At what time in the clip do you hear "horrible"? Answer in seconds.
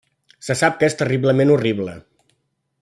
1.57-1.97